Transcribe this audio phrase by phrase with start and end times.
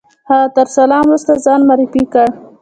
[0.29, 2.27] هغه تر سلام وروسته ځان معرفي کړ.